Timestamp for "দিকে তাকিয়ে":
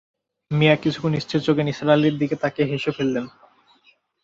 2.17-2.69